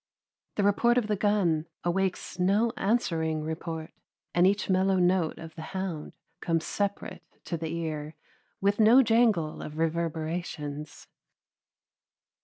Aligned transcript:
The 0.55 0.63
report 0.63 0.97
of 0.97 1.05
the 1.05 1.15
gun 1.15 1.67
awakes 1.83 2.39
no 2.39 2.73
answering 2.75 3.43
report, 3.43 3.91
and 4.33 4.47
each 4.47 4.67
mellow 4.67 4.95
note 4.97 5.37
of 5.37 5.53
the 5.53 5.61
hound 5.77 6.13
comes 6.41 6.65
separate 6.65 7.21
to 7.45 7.55
the 7.55 7.71
ear, 7.71 8.15
with 8.59 8.79
no 8.79 9.03
jangle 9.03 9.61
of 9.61 9.77
reverberations. 9.77 11.05